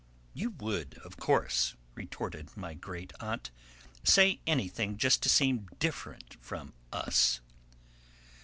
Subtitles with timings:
[0.33, 3.51] "You would, of course," retorted my great aunt,
[4.03, 7.39] "say anything just to seem different from us."